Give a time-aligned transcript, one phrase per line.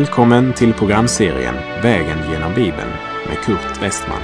[0.00, 2.90] Välkommen till programserien Vägen genom Bibeln
[3.28, 4.20] med Kurt Westman.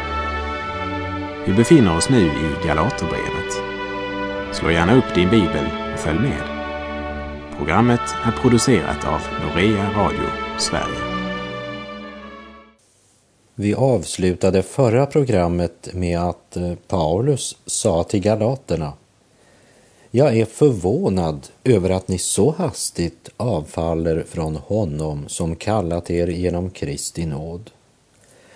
[1.47, 3.53] Vi befinner oss nu i Galaterbrevet.
[4.53, 6.43] Slå gärna upp din bibel och följ med.
[7.59, 10.27] Programmet är producerat av Norea Radio
[10.59, 11.27] Sverige.
[13.55, 18.93] Vi avslutade förra programmet med att eh, Paulus sa till galaterna
[20.17, 26.71] jag är förvånad över att ni så hastigt avfaller från honom som kallat er genom
[26.71, 27.71] Kristi nåd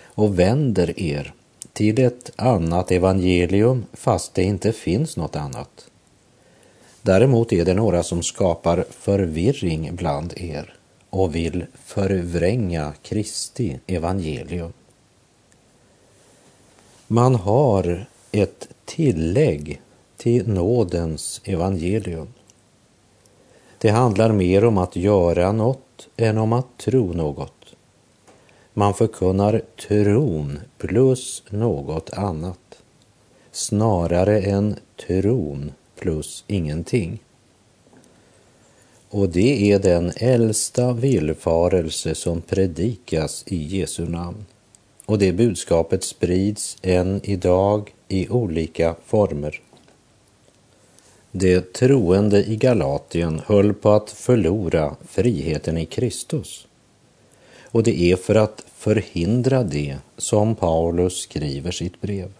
[0.03, 1.33] och vänder er
[1.73, 5.89] till ett annat evangelium fast det inte finns något annat.
[7.01, 10.73] Däremot är det några som skapar förvirring bland er
[11.09, 14.73] och vill förvränga Kristi evangelium.
[17.07, 19.81] Man har ett tillägg
[20.21, 22.27] till nådens evangelium.
[23.77, 27.75] Det handlar mer om att göra något än om att tro något.
[28.73, 32.83] Man förkunnar tron plus något annat
[33.51, 34.75] snarare än
[35.07, 37.19] tron plus ingenting.
[39.09, 44.45] Och det är den äldsta villfarelse som predikas i Jesu namn.
[45.05, 49.61] Och det budskapet sprids än idag i olika former.
[51.31, 56.67] De troende i Galatien höll på att förlora friheten i Kristus.
[57.63, 62.31] Och det är för att förhindra det som Paulus skriver sitt brev.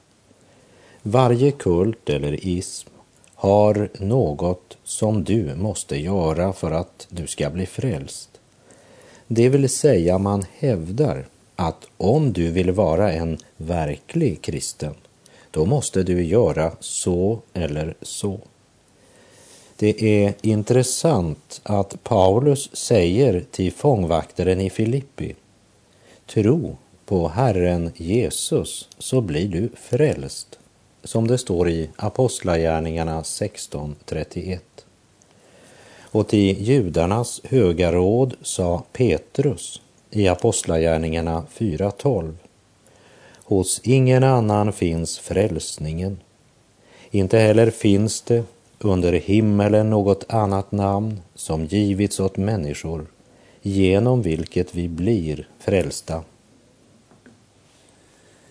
[1.01, 2.89] Varje kult eller ism
[3.35, 8.29] har något som du måste göra för att du ska bli frälst.
[9.27, 14.93] Det vill säga man hävdar att om du vill vara en verklig kristen,
[15.51, 18.39] då måste du göra så eller så.
[19.81, 25.35] Det är intressant att Paulus säger till fångvaktaren i Filippi,
[26.25, 30.59] tro på Herren Jesus så blir du frälst,
[31.03, 34.59] som det står i Apostlagärningarna 16.31.
[36.01, 39.81] Och till judarnas höga råd sa Petrus
[40.11, 42.33] i Apostlagärningarna 4.12.
[43.43, 46.19] Hos ingen annan finns frälsningen.
[47.11, 48.43] Inte heller finns det
[48.83, 53.05] under himmelen något annat namn som givits åt människor
[53.61, 56.23] genom vilket vi blir frälsta.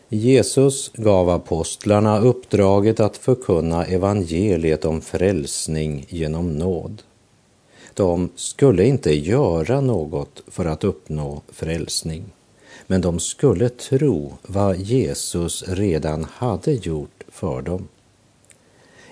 [0.08, 7.02] Jesus gav apostlarna uppdraget att förkunna evangeliet om frälsning genom nåd.
[7.94, 12.24] De skulle inte göra något för att uppnå frälsning,
[12.86, 17.88] men de skulle tro vad Jesus redan hade gjort för dem.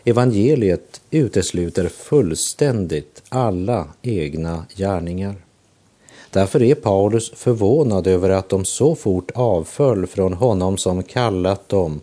[0.09, 5.35] Evangeliet utesluter fullständigt alla egna gärningar.
[6.31, 12.01] Därför är Paulus förvånad över att de så fort avföll från honom som kallat dem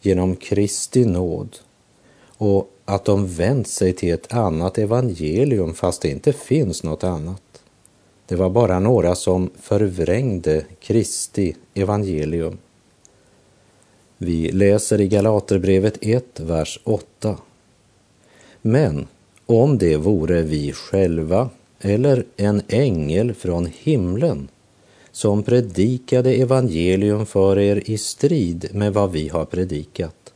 [0.00, 1.56] genom Kristi nåd
[2.26, 7.62] och att de vänt sig till ett annat evangelium fast det inte finns något annat.
[8.26, 12.58] Det var bara några som förvrängde Kristi evangelium.
[14.18, 17.38] Vi läser i Galaterbrevet 1, vers 8.
[18.62, 19.06] Men
[19.46, 21.50] om det vore vi själva
[21.80, 24.48] eller en ängel från himlen
[25.12, 30.32] som predikade evangelium för er i strid med vad vi har predikat,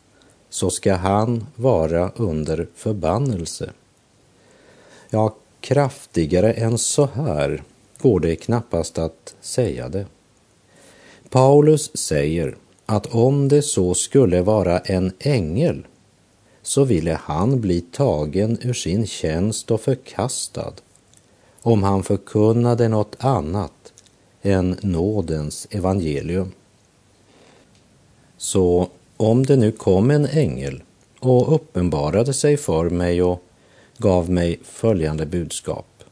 [0.51, 3.71] så ska han vara under förbannelse.
[5.11, 7.63] Ja, kraftigare än så här
[8.01, 10.07] går det knappast att säga det.
[11.31, 12.57] Paulus säger
[12.91, 15.87] att om det så skulle vara en ängel
[16.63, 20.73] så ville han bli tagen ur sin tjänst och förkastad
[21.63, 23.93] om han förkunnade något annat
[24.43, 26.53] än nådens evangelium.
[28.37, 30.83] Så om det nu kom en ängel
[31.21, 33.43] och uppenbarade sig för mig och
[33.99, 36.05] gav mig följande budskap.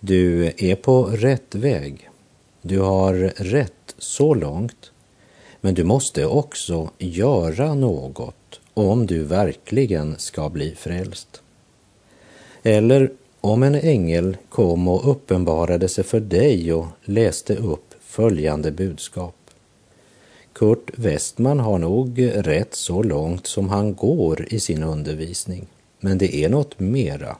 [0.00, 2.10] Du är på rätt väg.
[2.62, 4.92] Du har rätt så långt
[5.68, 11.42] men du måste också göra något om du verkligen ska bli frälst.
[12.62, 13.10] Eller
[13.40, 19.34] om en ängel kom och uppenbarade sig för dig och läste upp följande budskap.
[20.52, 25.66] Kurt Westman har nog rätt så långt som han går i sin undervisning,
[26.00, 27.36] men det är något mera,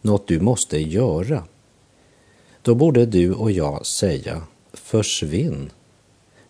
[0.00, 1.44] något du måste göra.
[2.62, 4.42] Då borde du och jag säga
[4.72, 5.70] försvinn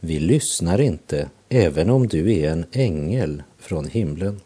[0.05, 4.41] vi lyssnar inte, även om du är en ängel från himlen.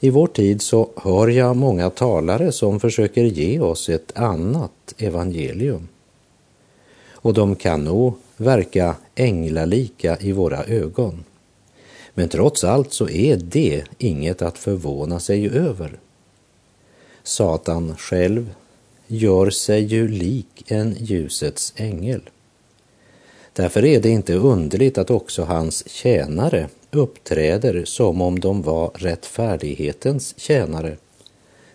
[0.00, 5.88] I vår tid så hör jag många talare som försöker ge oss ett annat evangelium.
[7.24, 11.24] och de kan nog verka änglalika i våra ögon.
[12.14, 15.98] Men trots allt så är det inget att förvåna sig över.
[17.22, 18.54] Satan själv
[19.06, 22.20] gör sig ju lik en ljusets ängel.
[23.52, 30.34] Därför är det inte underligt att också hans tjänare uppträder som om de var rättfärdighetens
[30.36, 30.96] tjänare,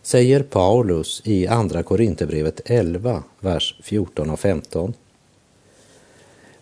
[0.01, 4.93] säger Paulus i Andra Korinthierbrevet 11, vers 14 och 15.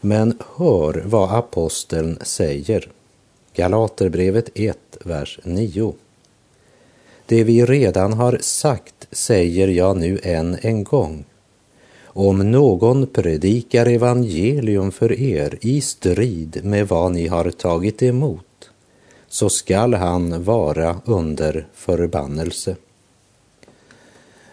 [0.01, 2.89] Men hör vad aposteln säger.
[3.53, 5.94] Galaterbrevet 1, vers 9.
[7.25, 11.25] Det vi redan har sagt säger jag nu än en gång.
[12.17, 18.69] Om någon predikar evangelium för er i strid med vad ni har tagit emot,
[19.27, 22.75] så skall han vara under förbannelse.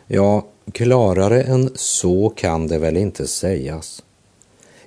[0.06, 4.02] Ja, klarare än så kan det väl inte sägas.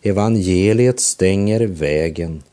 [0.02, 2.44] Evangeliet stänger vägen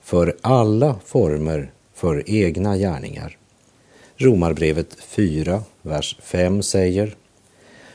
[0.00, 3.36] för alla former för egna gärningar.
[4.16, 7.16] Romarbrevet 4, vers 5 säger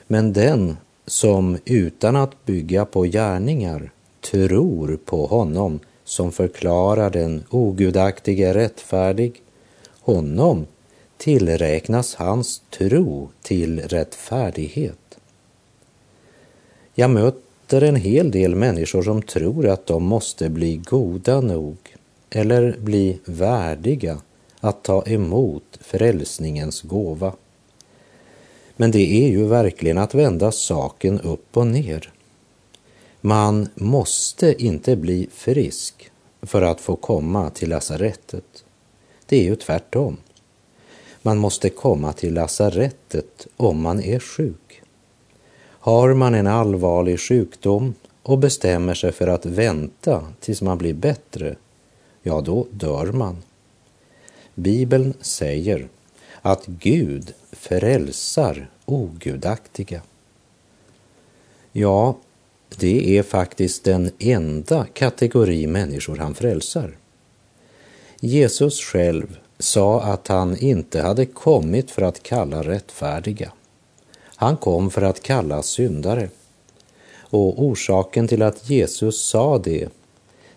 [0.07, 3.91] Men den som utan att bygga på gärningar
[4.31, 9.41] tror på honom som förklarar den ogudaktige rättfärdig,
[9.99, 10.65] honom
[11.17, 15.17] tillräknas hans tro till rättfärdighet.
[16.95, 21.77] Jag möter en hel del människor som tror att de måste bli goda nog
[22.29, 24.21] eller bli värdiga
[24.59, 27.33] att ta emot frälsningens gåva.
[28.75, 32.11] Men det är ju verkligen att vända saken upp och ner.
[33.21, 36.11] Man måste inte bli frisk
[36.41, 38.63] för att få komma till lasarettet.
[39.25, 40.17] Det är ju tvärtom.
[41.21, 44.81] Man måste komma till lasarettet om man är sjuk.
[45.63, 47.93] Har man en allvarlig sjukdom
[48.23, 51.55] och bestämmer sig för att vänta tills man blir bättre,
[52.23, 53.37] ja, då dör man.
[54.55, 55.87] Bibeln säger
[56.45, 60.01] att Gud frälsar ogudaktiga.
[61.71, 62.17] Ja,
[62.77, 66.97] det är faktiskt den enda kategori människor han frälsar.
[68.19, 73.51] Jesus själv sa att han inte hade kommit för att kalla rättfärdiga.
[74.25, 76.29] Han kom för att kalla syndare.
[77.17, 79.89] Och orsaken till att Jesus sa det,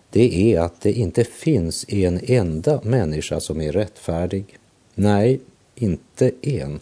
[0.09, 4.57] det är att det inte finns en enda människa som är rättfärdig.
[4.95, 5.39] Nej,
[5.79, 6.79] inte en.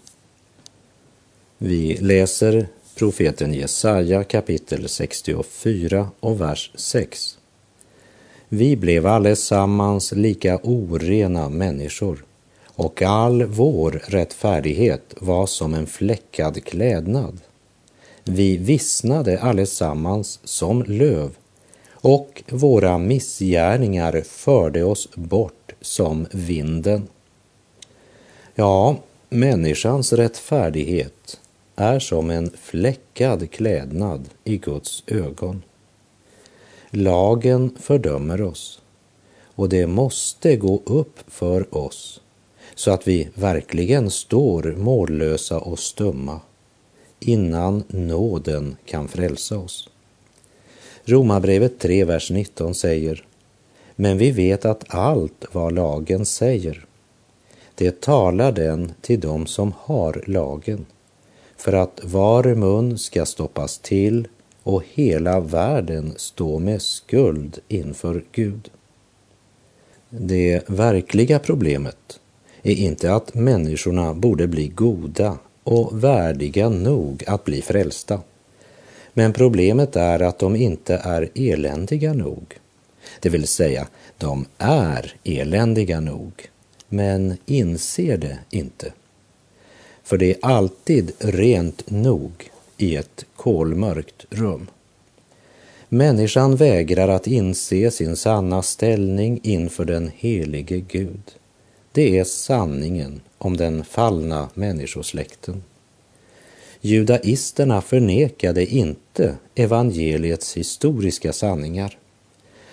[1.58, 7.38] Vi läser profeten Jesaja kapitel 64 och vers 6.
[8.50, 12.24] Vi blev allesammans lika orena människor
[12.66, 17.40] och all vår rättfärdighet var som en fläckad klädnad.
[18.24, 21.36] Vi vissnade allesammans som löv
[21.92, 27.08] och våra missgärningar förde oss bort som vinden.
[28.60, 28.96] Ja,
[29.30, 31.40] människans rättfärdighet
[31.76, 35.64] är som en fläckad klädnad i Guds ögon.
[36.90, 38.82] Lagen fördömer oss
[39.44, 42.22] och det måste gå upp för oss
[42.76, 46.40] så att vi verkligen står mållösa och stumma
[47.20, 49.90] innan nåden kan frälsa oss.
[51.06, 53.26] Romarbrevet 3, vers 19 säger
[53.96, 56.87] Men vi vet att allt vad lagen säger,
[57.78, 60.86] det talar den till dem som har lagen,
[61.58, 64.28] för att var mun ska stoppas till
[64.64, 68.70] och hela världen stå med skuld inför Gud.
[70.10, 72.20] Det verkliga problemet
[72.64, 78.20] är inte att människorna borde bli goda och värdiga nog att bli frälsta.
[79.14, 82.60] Men problemet är att de inte är eländiga nog.
[83.20, 86.32] Det vill säga, de är eländiga nog,
[86.90, 88.94] men inser det inte.
[90.04, 94.68] För det är alltid rent nog i ett kolmörkt rum.
[95.90, 101.22] Människan vägrar att inse sin sanna ställning inför den helige Gud.
[101.92, 105.64] Det är sanningen om den fallna människosläkten.
[106.82, 111.98] Judaisterna förnekade inte evangeliets historiska sanningar.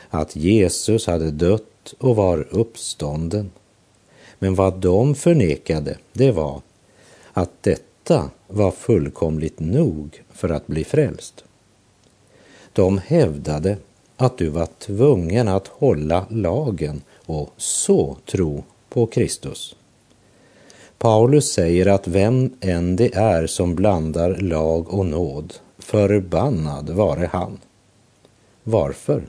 [0.08, 3.50] Att Jesus hade dött och var uppstånden.
[4.44, 6.60] Men vad de förnekade, det var
[7.32, 11.44] att detta var fullkomligt nog för att bli frälst.
[12.72, 13.76] De hävdade
[14.16, 19.76] att du var tvungen att hålla lagen och så tro på Kristus.
[20.98, 27.58] Paulus säger att vem än det är som blandar lag och nåd, förbannad vare han.
[28.64, 29.22] Varför?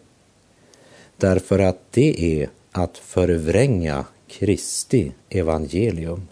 [1.18, 6.28] Därför att det är att förvränga Kristi evangelium.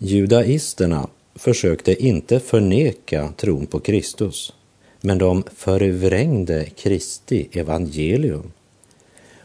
[0.00, 1.08] Judaisterna
[1.44, 4.52] försökte inte förneka tron på Kristus,
[5.00, 8.52] men de förvrängde Kristi evangelium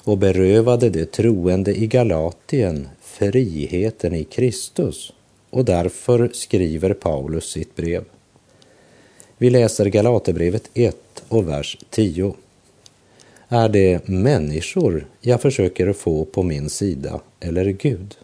[0.03, 5.13] och berövade de troende i Galatien friheten i Kristus
[5.49, 8.03] och därför skriver Paulus sitt brev.
[9.37, 10.95] Vi läser Galaterbrevet 1
[11.27, 12.35] och vers 10.
[13.47, 18.15] Är det människor jag försöker få på min sida eller Gud?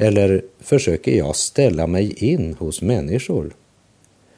[0.00, 3.50] Eller försöker jag ställa mig in hos människor?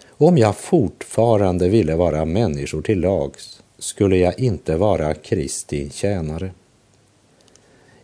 [0.08, 6.50] Om jag fortfarande ville vara människor till lags skulle jag inte vara Kristi tjänare.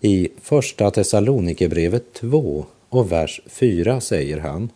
[0.00, 4.70] I Första Thessalonikerbrevet 2 och vers 4 säger han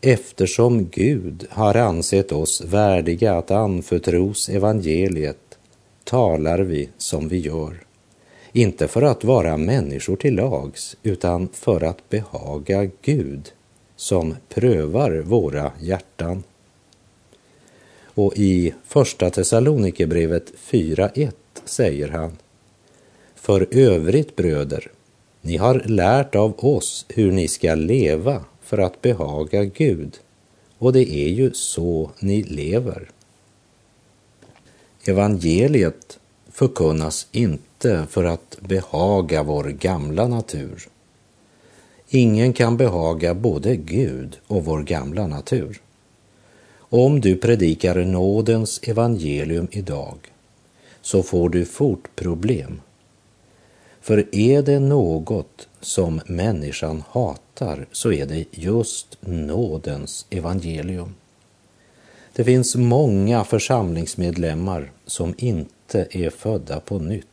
[0.00, 5.58] Eftersom Gud har ansett oss värdiga att anförtros evangeliet
[6.04, 7.87] talar vi som vi gör.
[8.52, 13.52] Inte för att vara människor till lags, utan för att behaga Gud
[13.96, 16.42] som prövar våra hjärtan.
[18.04, 21.32] Och i Första Thessalonikerbrevet 4.1
[21.64, 22.36] säger han
[23.34, 24.90] För övrigt bröder,
[25.40, 30.18] ni har lärt av oss hur ni ska leva för att behaga Gud
[30.78, 33.10] och det är ju så ni lever.
[35.04, 36.18] Evangeliet
[36.52, 37.67] förkunnas inte
[38.08, 40.88] för att behaga vår gamla natur.
[42.08, 45.80] Ingen kan behaga både Gud och vår gamla natur.
[46.78, 50.16] Om du predikar nådens evangelium idag
[51.02, 52.80] så får du fort problem.
[54.00, 61.14] För är det något som människan hatar så är det just nådens evangelium.
[62.32, 67.26] Det finns många församlingsmedlemmar som inte inte är födda på nytt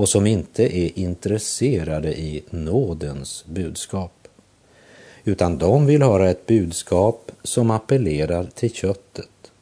[0.00, 4.28] och som inte är intresserade i nådens budskap.
[5.24, 9.52] Utan de vill höra ett budskap som appellerar till köttet.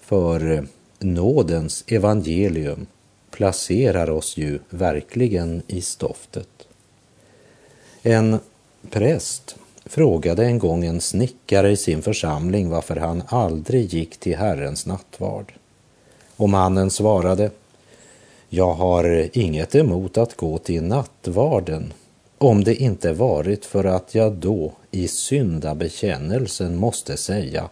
[0.00, 0.62] För eh,
[0.98, 2.86] nådens evangelium
[3.30, 6.68] placerar oss ju verkligen i stoftet.
[8.02, 8.38] En
[8.90, 14.86] präst frågade en gång en snickare i sin församling varför han aldrig gick till Herrens
[14.86, 15.52] nattvard.
[16.36, 17.50] Och mannen svarade,
[18.52, 21.92] jag har inget emot att gå till nattvarden
[22.38, 27.68] om det inte varit för att jag då i syndabekännelsen måste säga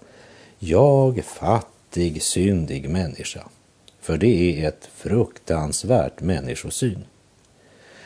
[0.58, 3.48] jag fattig syndig människa.
[4.00, 7.04] För det är ett fruktansvärt människosyn.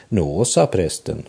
[0.09, 1.23] Nå, sa prästen,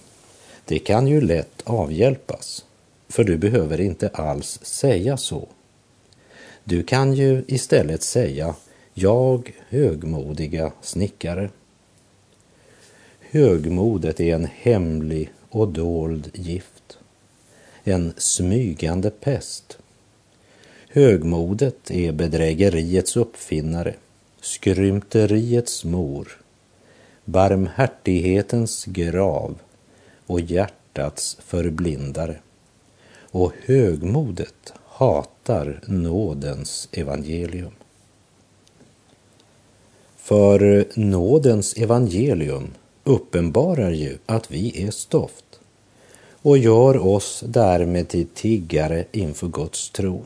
[0.65, 2.65] det kan ju lätt avhjälpas,
[3.09, 5.47] för du behöver inte alls säga så.
[6.63, 8.55] Du kan ju istället säga
[8.93, 11.49] jag högmodiga snickare.
[13.19, 16.97] Högmodet är en hemlig och dold gift,
[17.83, 19.77] en smygande pest.
[20.89, 23.93] Högmodet är bedrägeriets uppfinnare,
[24.41, 26.41] skrymteriets mor,
[27.25, 29.59] barmhärtighetens grav
[30.25, 32.35] och hjärtats förblindare.
[33.31, 37.73] Och högmodet hatar nådens evangelium.
[40.23, 42.67] För nådens evangelium
[43.03, 45.59] uppenbarar ju att vi är stoft
[46.41, 50.25] och gör oss därmed till tiggare inför Guds tron.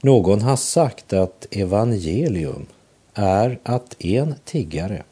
[0.00, 2.66] Någon har sagt att evangelium
[3.14, 5.02] är att en tiggare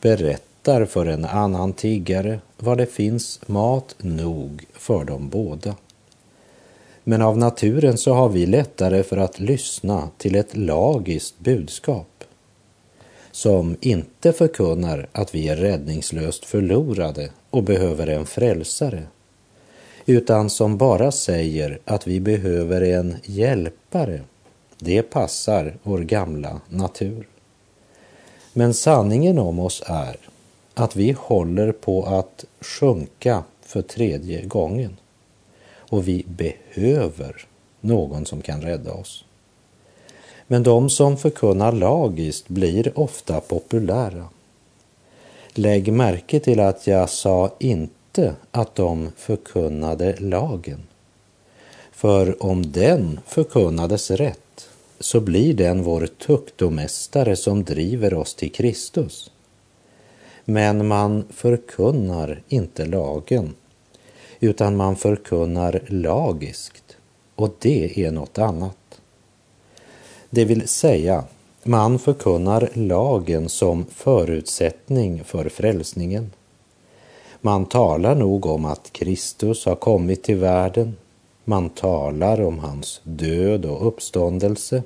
[0.00, 5.74] berättar för en annan tiggare var det finns mat nog för dem båda.
[7.04, 12.17] Men av naturen så har vi lättare för att lyssna till ett lagiskt budskap
[13.38, 19.02] som inte förkunnar att vi är räddningslöst förlorade och behöver en frälsare,
[20.06, 24.20] utan som bara säger att vi behöver en hjälpare.
[24.78, 27.28] Det passar vår gamla natur.
[28.52, 30.16] Men sanningen om oss är
[30.74, 34.96] att vi håller på att sjunka för tredje gången
[35.74, 37.46] och vi behöver
[37.80, 39.24] någon som kan rädda oss.
[40.50, 44.28] Men de som förkunnar lagiskt blir ofta populära.
[45.54, 50.82] Lägg märke till att jag sa inte att de förkunnade lagen.
[51.92, 54.68] För om den förkunnades rätt
[55.00, 59.30] så blir den vår tuktomästare som driver oss till Kristus.
[60.44, 63.54] Men man förkunnar inte lagen,
[64.40, 66.96] utan man förkunnar lagiskt
[67.34, 68.87] och det är något annat.
[70.30, 71.24] Det vill säga,
[71.62, 76.30] man förkunnar lagen som förutsättning för frälsningen.
[77.40, 80.96] Man talar nog om att Kristus har kommit till världen.
[81.44, 84.82] Man talar om hans död och uppståndelse.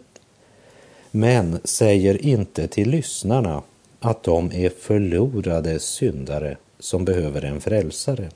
[1.10, 3.62] Men säger inte till lyssnarna
[4.00, 8.28] att de är förlorade syndare som behöver en frälsare.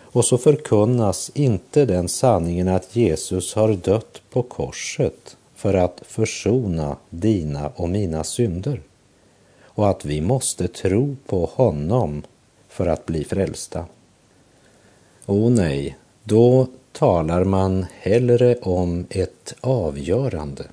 [0.00, 6.96] Och så förkunnas inte den sanningen att Jesus har dött på korset för att försona
[7.10, 8.80] dina och mina synder
[9.62, 12.22] och att vi måste tro på honom
[12.68, 13.86] för att bli frälsta.
[15.26, 20.64] O nej, då talar man hellre om ett avgörande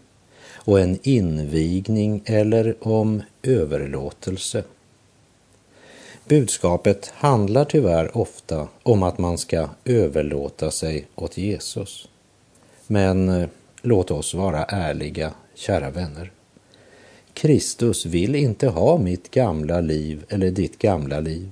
[0.54, 4.64] och en invigning eller om överlåtelse.
[6.26, 12.08] Budskapet handlar tyvärr ofta om att man ska överlåta sig åt Jesus.
[12.88, 13.50] Men eh,
[13.86, 16.32] låt oss vara ärliga, kära vänner.
[17.34, 21.52] Kristus vill inte ha mitt gamla liv eller ditt gamla liv.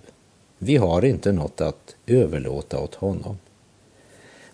[0.57, 3.37] Vi har inte något att överlåta åt honom.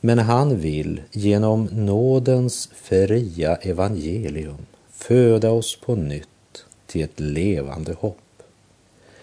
[0.01, 8.43] Men han vill genom nådens fria evangelium föda oss på nytt till ett levande hopp.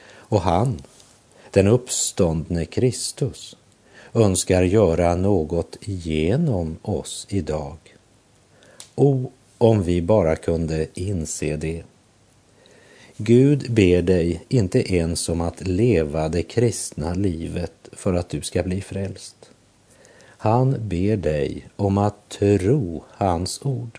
[0.09, 0.83] Och han,
[1.51, 3.57] den uppståndne Kristus,
[4.15, 7.77] önskar göra något genom oss idag.
[8.99, 11.83] O, om vi bara kunde inse det.
[13.17, 18.63] Gud ber dig inte ens om att leva det kristna livet för att du ska
[18.63, 19.51] bli frälst.
[20.39, 23.99] Han ber dig om att tro hans ord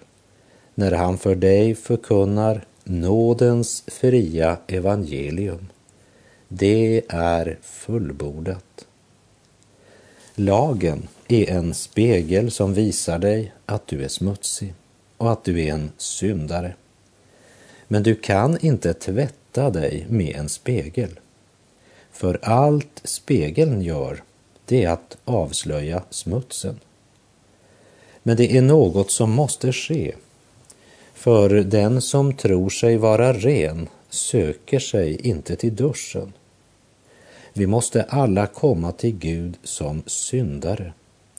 [0.75, 5.67] när han för dig förkunnar nådens fria evangelium.
[6.47, 8.87] Det är fullbordat.
[10.35, 14.73] Lagen är en spegel som visar dig att du är smutsig
[15.17, 16.73] och att du är en syndare.
[17.87, 21.19] Men du kan inte tvätta dig med en spegel.
[22.11, 24.23] För allt spegeln gör,
[24.65, 26.79] det är att avslöja smutsen.
[28.23, 30.15] Men det är något som måste ske.
[31.13, 36.33] För den som tror sig vara ren söker sig inte till duschen.
[37.53, 40.93] Vi måste alla komma till Gud som syndare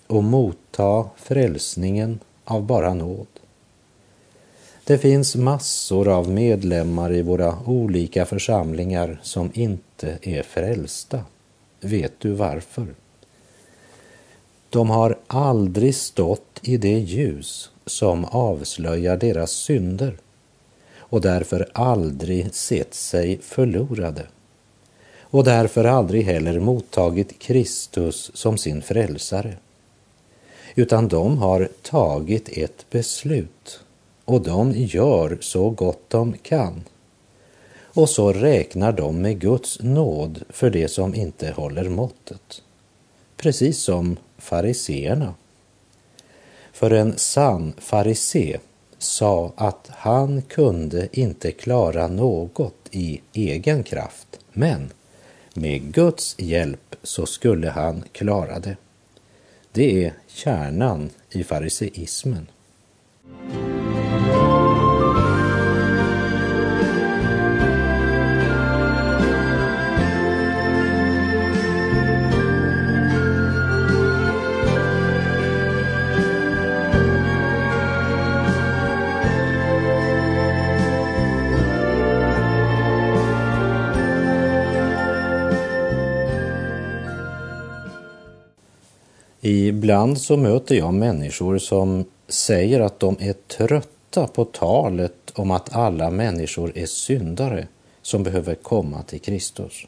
[0.06, 3.37] och motta frälsningen av bara nåd.
[4.88, 11.24] Det finns massor av medlemmar i våra olika församlingar som inte är frälsta.
[11.80, 12.86] Vet du varför?
[14.70, 20.16] De har aldrig stått i det ljus som avslöjar deras synder
[20.98, 24.26] och därför aldrig sett sig förlorade
[25.20, 29.56] och därför aldrig heller mottagit Kristus som sin frälsare.
[30.74, 33.80] Utan de har tagit ett beslut
[34.28, 36.84] och de gör så gott de kan.
[37.80, 42.62] Och så räknar de med Guds nåd för det som inte håller måttet.
[43.36, 45.34] Precis som fariseerna.
[46.72, 48.58] För en sann farisé
[48.98, 54.90] sa att han kunde inte klara något i egen kraft, men
[55.54, 58.76] med Guds hjälp så skulle han klara det.
[59.72, 62.46] Det är kärnan i fariseismen.
[89.88, 95.76] Ibland så möter jag människor som säger att de är trötta på talet om att
[95.76, 97.66] alla människor är syndare
[98.02, 99.86] som behöver komma till Kristus.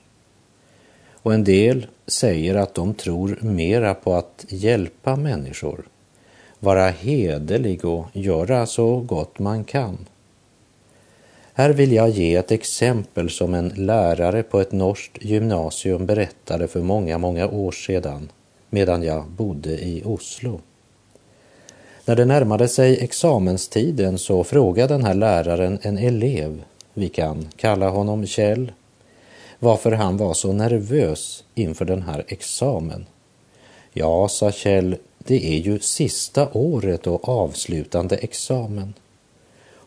[1.13, 5.89] Och en del säger att de tror mera på att hjälpa människor,
[6.59, 9.99] vara hederlig och göra så gott man kan.
[11.53, 16.81] Här vill jag ge ett exempel som en lärare på ett norskt gymnasium berättade för
[16.81, 18.29] många, många år sedan
[18.71, 20.61] medan jag bodde i Oslo.
[22.05, 26.63] När det närmade sig examenstiden så frågade den här läraren en elev,
[26.95, 28.73] vi kan kalla honom Kjell,
[29.59, 33.07] varför han var så nervös inför den här examen.
[33.93, 38.95] Ja, sa Kjell, det är ju sista året och avslutande examen.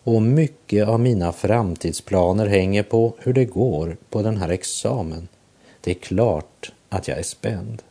[0.04, 5.28] Och mycket av mina framtidsplaner hänger på hur det går på den här examen.
[5.82, 7.82] Det är klart att jag är spänd.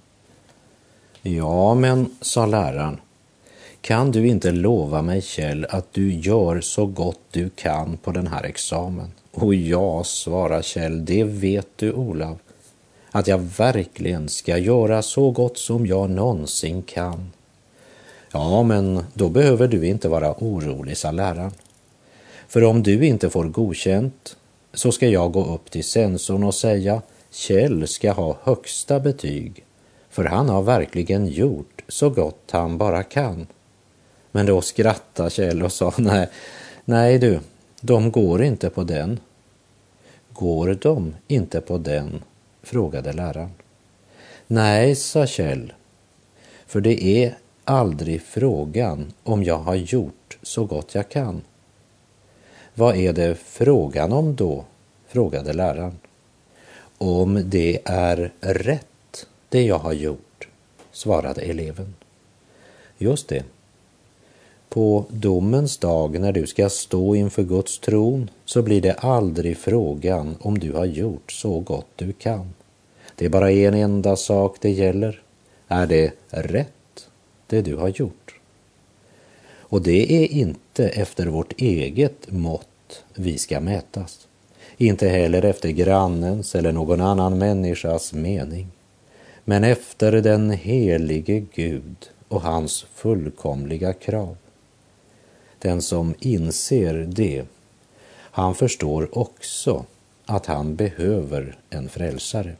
[1.25, 3.01] Ja, men, sa läraren,
[3.81, 8.27] kan du inte lova mig, Kjell, att du gör så gott du kan på den
[8.27, 9.13] här examen?
[9.33, 12.39] Och ja, svarade Kjell, det vet du, Olav,
[13.11, 17.33] att jag verkligen ska göra så gott som jag någonsin kan.
[18.33, 21.53] Ja, men då behöver du inte vara orolig, sa läraren.
[22.49, 24.37] För om du inte får godkänt
[24.75, 29.65] så ska jag gå upp till sensorn och säga Kjell ska ha högsta betyg,
[30.13, 33.47] för han har verkligen gjort så gott han bara kan.
[34.31, 36.29] Men då skrattade Kjell och sa nej,
[36.85, 37.41] nej du,
[37.81, 39.21] de går inte på den.
[40.33, 42.23] Går de inte på den?
[42.63, 43.51] frågade läraren.
[44.47, 45.73] Nej, sa Kjell,
[46.67, 51.43] för det är aldrig frågan om jag har gjort så gott jag kan.
[52.75, 54.65] Vad är det frågan om då?
[55.09, 55.99] frågade läraren.
[56.99, 58.87] Om det är rätt,
[59.53, 60.49] det jag har gjort,
[60.93, 61.95] svarade eleven.
[62.99, 63.45] Just det.
[64.69, 70.37] På domens dag när du ska stå inför Guds tron så blir det aldrig frågan
[70.41, 72.55] om du har gjort så gott du kan.
[73.17, 75.23] Det är bara en enda sak det gäller.
[75.69, 77.09] Är det rätt,
[77.47, 78.35] det du har gjort?
[79.59, 84.29] Och det är inte efter vårt eget mått vi ska mätas.
[84.77, 88.69] Inte heller efter grannens eller någon annan människas mening.
[89.45, 94.37] Men efter den helige Gud och hans fullkomliga krav.
[95.59, 97.45] Den som inser det,
[98.13, 99.85] han förstår också
[100.27, 102.57] att han behöver en frälsare.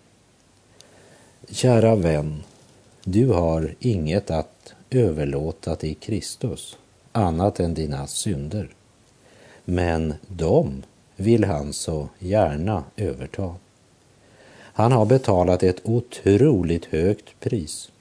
[1.51, 2.43] Kära vän,
[3.05, 6.79] du har inget att överlåta till Kristus
[7.13, 8.69] annat än dina synder.
[9.65, 10.83] Men dem
[11.17, 13.55] vill han så gärna överta.
[14.73, 17.93] Han har betalat ett otroligt högt pris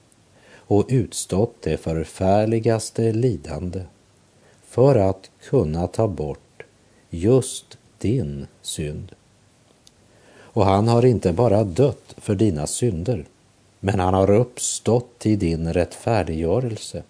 [0.56, 3.82] och utstått det förfärligaste lidande
[4.64, 6.62] för att kunna ta bort
[7.10, 9.12] just din synd.
[10.34, 13.24] Och han har inte bara dött för dina synder,
[13.80, 17.02] men han har uppstått i din rättfärdiggörelse.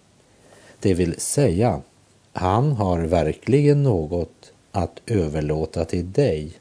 [0.79, 1.81] Det vill säga,
[2.33, 6.51] han har verkligen något att överlåta till dig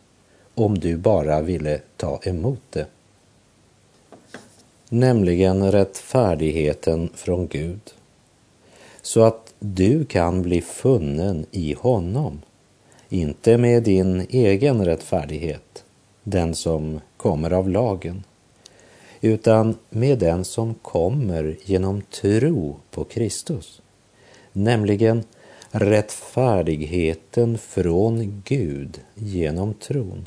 [0.55, 2.87] om du bara ville ta emot det.
[4.89, 7.81] Nämligen rättfärdigheten från Gud.
[9.03, 12.43] Så att du kan bli funnen i honom.
[13.09, 15.85] Inte med din egen rättfärdighet,
[16.23, 18.25] den som kommer av lagen,
[19.21, 23.83] utan med den som kommer genom tro på Kristus.
[24.53, 25.25] Nämligen
[25.71, 30.27] rättfärdigheten från Gud genom tron.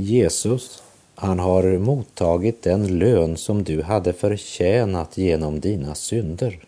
[0.00, 0.82] Jesus,
[1.14, 6.64] han har mottagit den lön som du hade förtjänat genom dina synder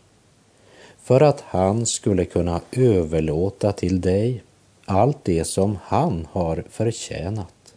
[1.03, 4.43] för att han skulle kunna överlåta till dig
[4.85, 7.75] allt det som han har förtjänat.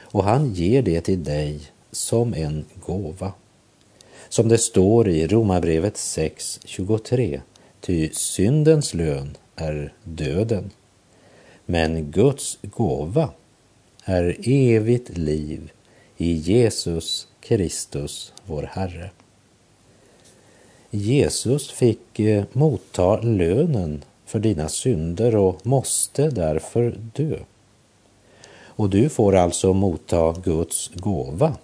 [0.00, 1.60] Och han ger det till dig
[1.92, 3.32] som en gåva.
[4.28, 7.40] Som det står i Romarbrevet 6.23
[7.80, 10.70] Ty syndens lön är döden,
[11.66, 13.30] men Guds gåva
[14.08, 15.72] är evigt liv
[16.16, 19.10] i Jesus Kristus, vår Herre.
[20.90, 27.38] Jesus fick eh, motta lönen för dina synder och måste därför dö.
[28.50, 31.56] Och du får alltså motta Guds gåva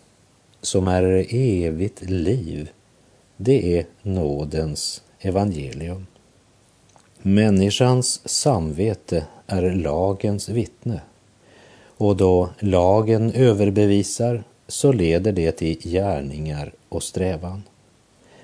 [0.60, 2.70] som är evigt liv.
[3.36, 6.06] Det är nådens evangelium.
[7.22, 11.00] Människans samvete är lagens vittne
[12.04, 17.62] och då lagen överbevisar så leder det till gärningar och strävan.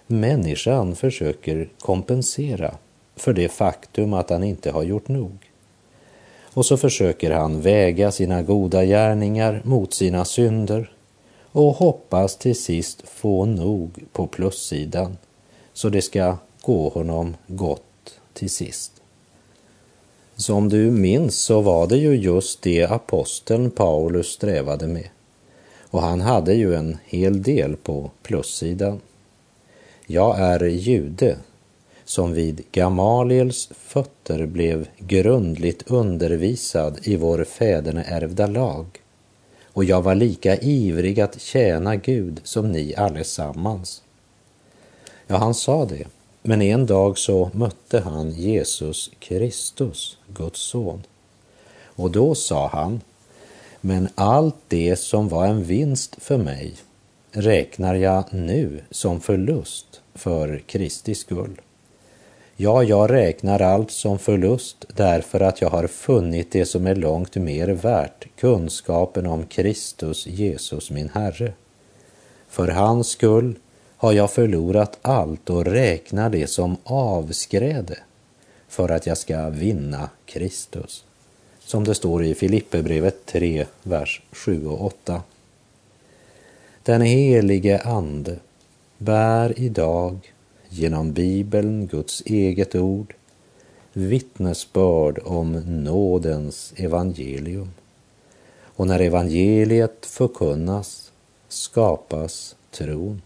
[0.06, 2.74] Människan försöker kompensera
[3.16, 5.50] för det faktum att han inte har gjort nog.
[6.54, 10.92] Och så försöker han väga sina goda gärningar mot sina synder
[11.52, 15.16] och hoppas till sist få nog på plussidan
[15.72, 18.99] så det ska gå honom gott till sist.
[20.40, 25.08] Som du minns så var det ju just det aposteln Paulus strävade med.
[25.90, 29.00] Och han hade ju en hel del på plussidan.
[30.06, 31.36] Jag är jude
[32.04, 38.86] som vid Gamaliels fötter blev grundligt undervisad i vår fäderneärvda lag
[39.72, 44.02] och jag var lika ivrig att tjäna Gud som ni allesammans.
[45.26, 46.06] Ja, han sa det,
[46.42, 51.02] men en dag så mötte han Jesus Kristus, Guds son.
[51.84, 53.00] Och då sa han,
[53.80, 56.74] men allt det som var en vinst för mig
[57.32, 61.60] räknar jag nu som förlust för Kristi skull.
[62.56, 67.36] Ja, jag räknar allt som förlust därför att jag har funnit det som är långt
[67.36, 71.52] mer värt, kunskapen om Kristus Jesus min Herre.
[72.48, 73.54] För hans skull
[74.00, 77.98] har jag förlorat allt och räknar det som avskräde
[78.68, 81.04] för att jag ska vinna Kristus.
[81.58, 85.22] Som det står i Filipperbrevet 3, vers 7 och 8.
[86.82, 88.36] Den helige Ande
[88.98, 90.32] bär idag
[90.68, 93.14] genom Bibeln, Guds eget ord,
[93.92, 95.52] vittnesbörd om
[95.84, 97.70] nådens evangelium.
[98.64, 101.12] Och när evangeliet förkunnas
[101.48, 103.22] skapas tron.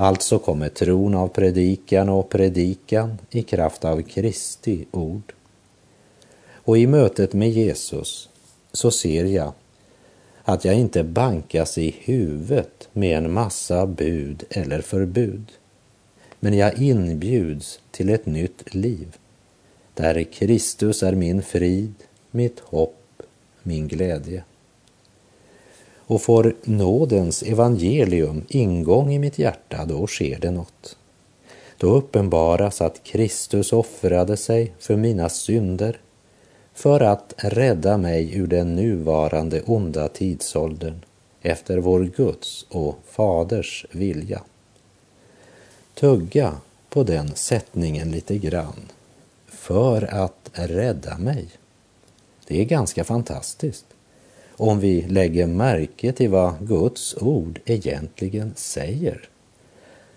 [0.00, 5.32] Alltså kommer tron av predikan och predikan i kraft av Kristi ord.
[6.52, 8.28] Och i mötet med Jesus
[8.72, 9.52] så ser jag
[10.42, 15.52] att jag inte bankas i huvudet med en massa bud eller förbud.
[16.40, 19.16] Men jag inbjuds till ett nytt liv
[19.94, 21.94] där Kristus är min frid,
[22.30, 23.22] mitt hopp,
[23.62, 24.44] min glädje.
[26.08, 30.96] Och får nådens evangelium ingång i mitt hjärta, då sker det något.
[31.76, 36.00] Då uppenbaras att Kristus offrade sig för mina synder
[36.74, 41.04] för att rädda mig ur den nuvarande onda tidsåldern
[41.42, 44.42] efter vår Guds och Faders vilja.
[45.94, 46.56] Tugga
[46.88, 48.88] på den sättningen lite grann.
[49.46, 51.48] För att rädda mig.
[52.46, 53.84] Det är ganska fantastiskt
[54.58, 59.28] om vi lägger märke till vad Guds ord egentligen säger.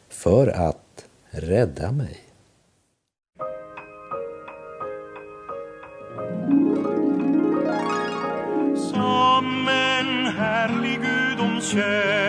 [0.09, 2.17] För att rädda mig.
[8.75, 12.20] Som en härlig gudomskälla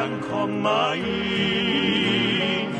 [0.00, 2.70] kan komma in.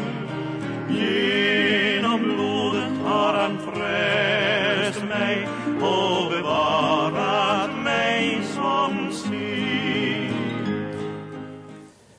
[0.90, 10.34] Genom blodet har han frälst mig och bevarat mig som sin.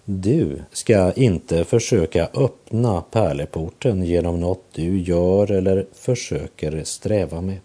[0.06, 7.58] Du ska inte försöka öppna pärleporten genom något du gör eller försöker sträva med.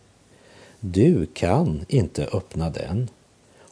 [0.81, 3.09] Du kan inte öppna den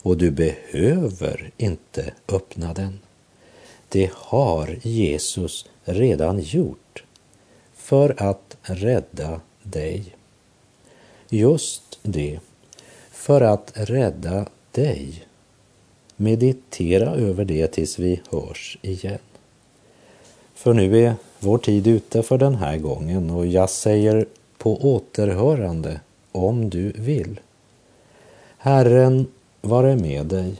[0.02, 3.03] och du behöver inte öppna den.
[3.94, 7.04] Det har Jesus redan gjort
[7.74, 10.04] för att rädda dig.
[11.28, 12.40] Just det,
[13.10, 15.24] för att rädda dig.
[16.16, 19.18] Meditera över det tills vi hörs igen.
[20.54, 24.26] För nu är vår tid ute för den här gången och jag säger
[24.58, 26.00] på återhörande
[26.32, 27.40] om du vill.
[28.58, 29.26] Herren
[29.60, 30.54] vare med dig.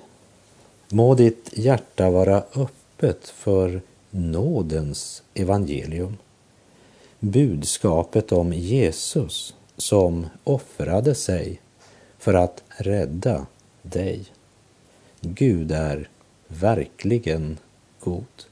[0.89, 2.43] Må ditt hjärta vara
[2.95, 6.17] öppet för nådens evangelium.
[7.21, 11.61] Budskapet om Jesus som offrade sig
[12.19, 13.47] för att rädda
[13.83, 14.25] dig.
[15.21, 16.09] Gud är
[16.49, 17.59] verkligen
[18.01, 18.45] god.